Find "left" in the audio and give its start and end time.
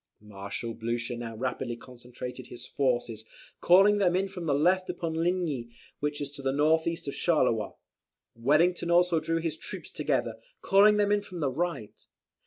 4.55-4.89